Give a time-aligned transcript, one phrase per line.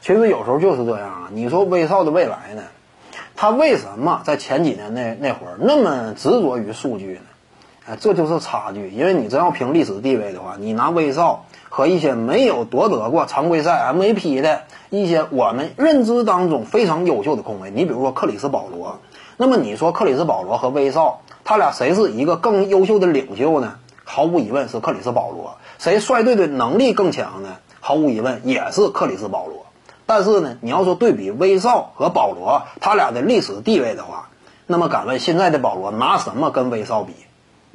[0.00, 1.28] 其实有时候就是这样啊。
[1.32, 2.62] 你说威少的未来呢？
[3.36, 7.20] 他为什么在前几年那那会儿那么执着于数据呢？
[7.86, 8.90] 哎，这就是差距。
[8.90, 18.98] 因为你真要凭历史地位的话，你拿威少和一些没有夺得过常规赛 MVP 的一些我们认知当中非常优秀的控卫，你比如说克里斯保罗。
[19.38, 23.76] 那么你说克里斯保罗和威少，他俩谁是一个更优秀的领袖呢？
[24.04, 25.56] 毫无疑问是克里斯保罗。
[25.78, 27.56] 谁率队的能力更强呢？
[27.80, 29.64] 毫无疑问也是克里斯保罗。
[30.10, 34.28] 但是呢，你要说对比威少和保罗他俩的历史地位的话，
[34.66, 37.12] 那么敢问现在的保罗拿什么跟威少比？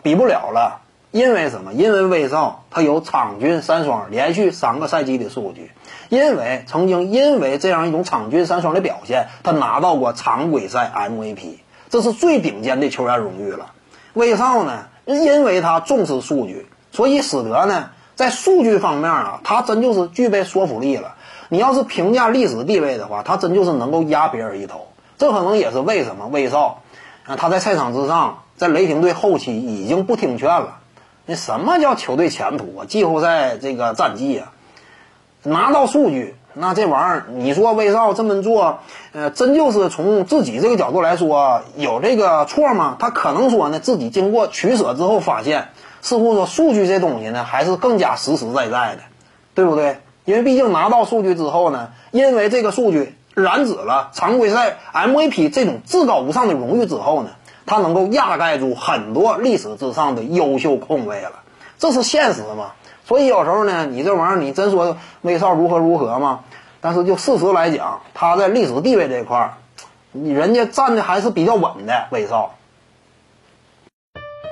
[0.04, 0.82] 比不了了。
[1.12, 1.72] 因为什么？
[1.72, 5.72] 因为威少他有场均三双连续三个赛季的数据，
[6.09, 11.59] 因为曾经因为这样一种场均三双的表现，他拿到过常规赛 MVP，
[11.90, 13.72] 这是最顶尖的球员荣誉了。
[14.14, 17.92] 威少呢，因为他重视数据，所以使得呢。
[18.16, 21.15] 在数据方面啊，他真就是具备说服力了。
[21.49, 24.88] 你要是评价历史地位的话，他真就是能够压别人一头。
[25.17, 26.81] 这可能也是为什么威少
[27.25, 30.78] 啊，他在赛场之上，在雷霆队后期已经不听劝了。
[31.25, 32.86] 那什么叫球队前途啊？
[32.88, 34.52] 季后赛这个战绩啊，
[35.44, 38.80] 拿到数据，那这玩意儿，你说威少这么做，
[39.14, 42.98] 呃，真就是从自己这个角度来说有这个错吗？
[43.00, 45.70] 他可能说呢，自己经过取舍之后发现。
[46.02, 49.02] 似乎说数据这东西呢，还是更加实实在在的，
[49.55, 49.98] 对不对？
[50.26, 57.30] 因为毕竟拿到数据之后呢，因为这个数据染指了常规赛 MVP 这种至高无上的荣誉之后呢，
[57.66, 61.32] 他能够压盖住很多历史之上的优秀控卫了，
[61.78, 62.72] 这是现实嘛？
[63.06, 66.39] 所以有时候呢，你这玩意儿你真说威少如何如何嘛？
[66.82, 69.54] 但是就事实来讲，他在历史地位这块儿，
[70.12, 72.56] 人家站的还是比较稳的，威少。